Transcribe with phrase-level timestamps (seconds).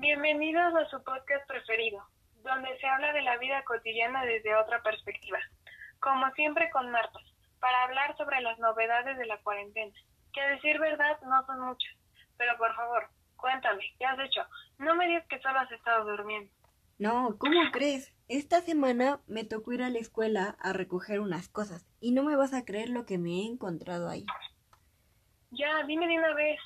[0.00, 2.02] Bienvenidos a su podcast preferido,
[2.42, 5.38] donde se habla de la vida cotidiana desde otra perspectiva.
[6.00, 7.18] Como siempre con Marta,
[7.60, 9.92] para hablar sobre las novedades de la cuarentena,
[10.32, 11.94] que a decir verdad no son muchas.
[12.38, 14.40] Pero por favor, cuéntame, ¿qué has hecho?
[14.78, 16.50] No me digas que solo has estado durmiendo.
[16.98, 18.10] No, ¿cómo crees?
[18.26, 22.36] Esta semana me tocó ir a la escuela a recoger unas cosas y no me
[22.36, 24.24] vas a creer lo que me he encontrado ahí.
[25.50, 26.58] Ya, dime de una vez.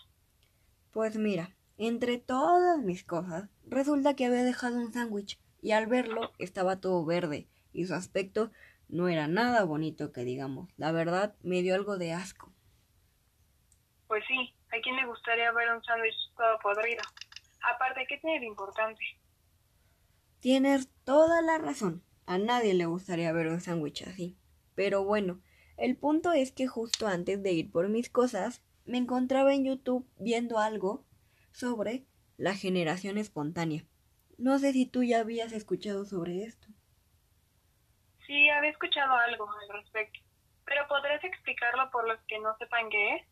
[0.93, 6.33] Pues mira, entre todas mis cosas, resulta que había dejado un sándwich y al verlo
[6.39, 8.51] estaba todo verde y su aspecto
[8.89, 10.71] no era nada bonito que digamos.
[10.77, 12.53] La verdad me dio algo de asco.
[14.07, 17.03] Pues sí, ¿a quién le gustaría ver un sándwich todo podrido?
[17.75, 19.01] Aparte, ¿qué tiene de importante?
[20.41, 22.05] Tienes toda la razón.
[22.27, 24.37] A nadie le gustaría ver un sándwich así.
[24.75, 25.41] Pero bueno,
[25.77, 30.07] el punto es que justo antes de ir por mis cosas, me encontraba en YouTube
[30.19, 31.05] viendo algo
[31.55, 32.05] sobre
[32.37, 33.85] la generación espontánea.
[34.37, 36.67] No sé si tú ya habías escuchado sobre esto.
[38.27, 40.21] Sí, había escuchado algo al respecto.
[40.67, 43.23] ¿Pero podrías explicarlo por los que no sepan qué es?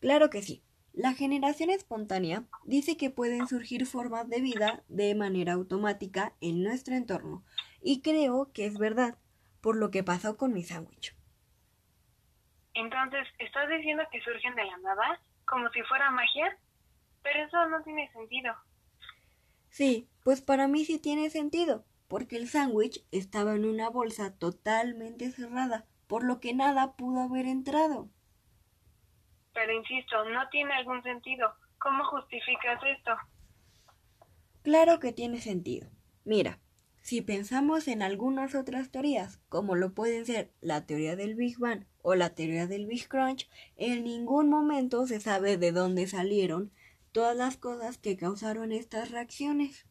[0.00, 0.64] Claro que sí.
[0.92, 6.94] La generación espontánea dice que pueden surgir formas de vida de manera automática en nuestro
[6.96, 7.44] entorno.
[7.80, 9.16] Y creo que es verdad,
[9.60, 11.14] por lo que pasó con mi sándwich.
[12.74, 15.20] Entonces, ¿estás diciendo que surgen de la nada?
[15.44, 16.58] ¿Como si fuera magia?
[17.22, 18.54] Pero eso no tiene sentido.
[19.70, 25.30] Sí, pues para mí sí tiene sentido, porque el sándwich estaba en una bolsa totalmente
[25.30, 28.08] cerrada, por lo que nada pudo haber entrado.
[29.54, 31.52] Pero insisto, no tiene algún sentido.
[31.78, 33.12] ¿Cómo justificas esto?
[34.62, 35.88] Claro que tiene sentido.
[36.24, 36.58] Mira,
[37.02, 41.86] si pensamos en algunas otras teorías, como lo pueden ser la teoría del Big Bang
[42.02, 46.70] o la teoría del Big Crunch, en ningún momento se sabe de dónde salieron
[47.12, 49.86] todas las cosas que causaron estas reacciones.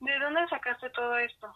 [0.00, 1.52] ¿De dónde sacaste todo esto?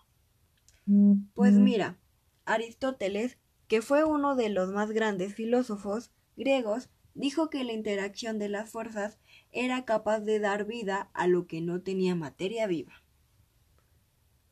[1.34, 1.96] Pues mira,
[2.44, 8.48] Aristóteles, que fue uno de los más grandes filósofos griegos, dijo que la interacción de
[8.48, 9.20] las fuerzas
[9.52, 12.92] era capaz de dar vida a lo que no tenía materia viva.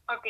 [0.08, 0.26] Ok,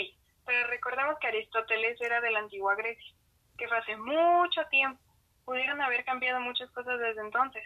[0.46, 3.14] pero recordemos que Aristóteles era de la antigua Grecia,
[3.58, 5.00] que fue hace mucho tiempo.
[5.44, 7.62] Pudieron haber cambiado muchas cosas desde entonces.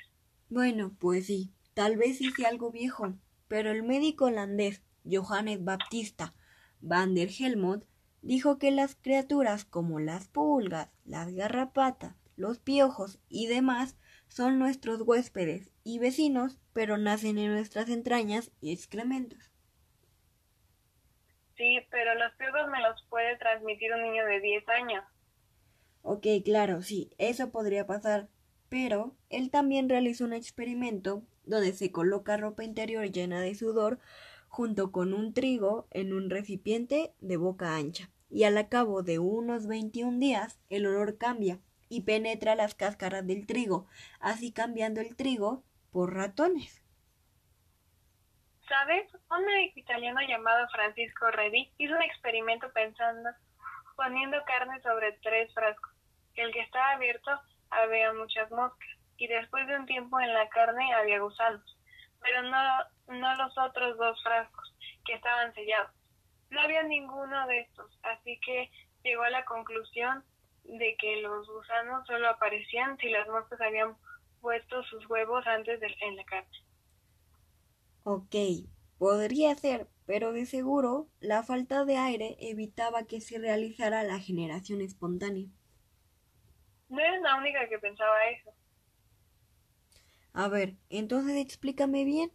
[0.54, 6.32] Bueno, pues sí, tal vez hice algo viejo, pero el médico holandés Johannes Baptista
[6.80, 7.84] van der Helmont
[8.22, 13.96] dijo que las criaturas como las pulgas, las garrapatas, los piojos y demás
[14.28, 19.50] son nuestros huéspedes y vecinos, pero nacen en nuestras entrañas y excrementos.
[21.56, 25.04] Sí, pero los piojos me los puede transmitir un niño de 10 años.
[26.02, 28.28] Ok, claro, sí, eso podría pasar,
[28.74, 34.00] pero él también realizó un experimento donde se coloca ropa interior llena de sudor
[34.48, 39.68] junto con un trigo en un recipiente de boca ancha, y al cabo de unos
[39.68, 43.86] 21 días el olor cambia y penetra las cáscaras del trigo,
[44.18, 46.82] así cambiando el trigo por ratones.
[48.68, 49.06] ¿Sabes?
[49.30, 53.30] Un médico italiano llamado Francisco Redi hizo un experimento pensando,
[53.94, 55.92] poniendo carne sobre tres frascos.
[56.34, 57.30] El que estaba abierto
[57.82, 61.78] había muchas moscas y después de un tiempo en la carne había gusanos,
[62.20, 62.58] pero no,
[63.08, 64.74] no los otros dos frascos
[65.04, 65.92] que estaban sellados.
[66.50, 68.70] No había ninguno de estos, así que
[69.02, 70.24] llegó a la conclusión
[70.64, 73.96] de que los gusanos solo aparecían si las moscas habían
[74.40, 76.58] puesto sus huevos antes de, en la carne.
[78.02, 78.34] Ok,
[78.98, 84.80] podría ser, pero de seguro la falta de aire evitaba que se realizara la generación
[84.80, 85.48] espontánea.
[86.94, 88.54] No eres la única que pensaba eso.
[90.32, 92.30] A ver, entonces explícame bien.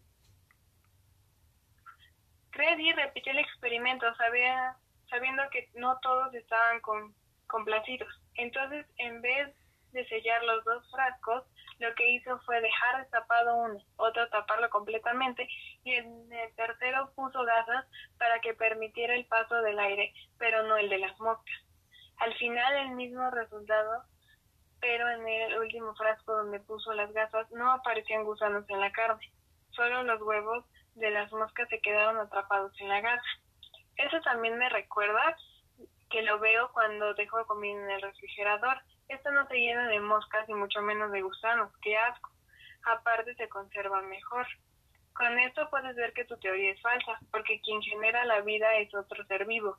[2.52, 4.75] Freddy repitió el experimento sabía,
[5.09, 7.16] sabiendo que no todos estaban con,
[7.47, 8.09] complacidos.
[8.36, 9.56] Entonces, en vez
[9.94, 11.46] de sellar los dos frascos,
[11.80, 15.47] lo que hizo fue dejar destapado uno, otro taparlo completamente
[15.85, 17.85] y en el tercero puso gasas
[18.17, 21.55] para que permitiera el paso del aire, pero no el de las moscas.
[22.17, 24.03] Al final el mismo resultado
[24.79, 29.31] pero en el último frasco donde puso las gasas no aparecían gusanos en la carne,
[29.72, 30.66] solo los huevos
[30.96, 33.29] de las moscas se quedaron atrapados en la gasa.
[33.97, 35.35] Eso también me recuerda
[36.09, 38.78] que lo veo cuando dejo comida en el refrigerador.
[39.08, 42.31] Esto no se llena de moscas y mucho menos de gusanos, qué asco.
[42.84, 44.47] Aparte se conserva mejor.
[45.14, 48.93] Con esto puedes ver que tu teoría es falsa, porque quien genera la vida es
[48.96, 49.78] otro ser vivo,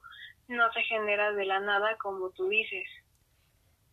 [0.49, 2.87] no se genera de la nada como tú dices.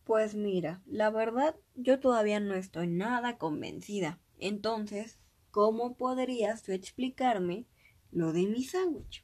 [0.08, 4.18] Pues mira, la verdad yo todavía no estoy nada convencida.
[4.38, 5.20] Entonces,
[5.50, 7.66] ¿cómo podrías tú explicarme
[8.10, 9.22] lo de mi sándwich.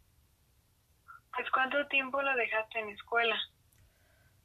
[1.35, 3.35] Pues ¿cuánto tiempo lo dejaste en escuela?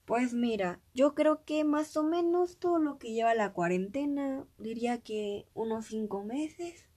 [0.05, 5.03] Pues mira, yo creo que más o menos todo lo que lleva la cuarentena, diría
[5.03, 6.89] que unos cinco meses.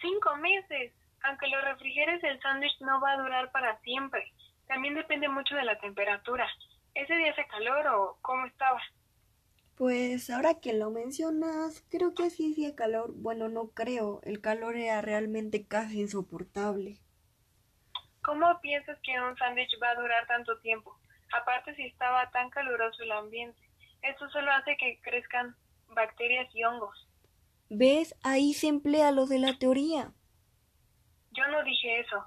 [0.00, 0.92] Cinco meses.
[1.22, 4.32] Aunque lo refrigeres, el sándwich no va a durar para siempre.
[4.66, 6.48] También depende mucho de la temperatura.
[6.96, 8.80] ¿Ese día hace calor o cómo estaba?
[9.76, 13.12] Pues ahora que lo mencionas, creo que sí hacía calor.
[13.14, 14.20] Bueno, no creo.
[14.22, 16.98] El calor era realmente casi insoportable.
[18.22, 20.98] ¿Cómo piensas que un sándwich va a durar tanto tiempo?
[21.38, 23.60] Aparte si estaba tan caluroso el ambiente.
[24.00, 25.54] Esto solo hace que crezcan
[25.88, 27.06] bacterias y hongos.
[27.68, 28.14] ¿Ves?
[28.22, 30.14] Ahí se emplea lo de la teoría.
[31.32, 32.26] Yo no dije eso.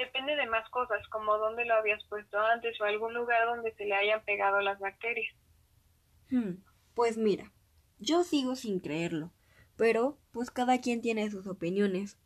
[0.00, 3.84] Depende de más cosas, como dónde lo habías puesto antes o algún lugar donde se
[3.84, 5.36] le hayan pegado las bacterias.
[6.30, 6.54] Hmm,
[6.94, 7.52] pues mira,
[7.98, 9.30] yo sigo sin creerlo,
[9.76, 12.18] pero pues cada quien tiene sus opiniones.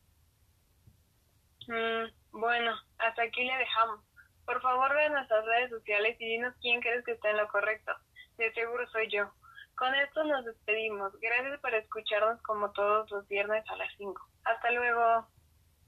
[1.67, 4.05] Mm, bueno, hasta aquí le dejamos.
[4.47, 7.49] Por favor, ve a nuestras redes sociales y dinos quién crees que está en lo
[7.49, 7.91] correcto.
[8.39, 9.33] De seguro soy yo.
[9.75, 11.13] Con esto nos despedimos.
[11.21, 14.29] Gracias por escucharnos como todos los viernes a las 5.
[14.45, 15.27] Hasta luego.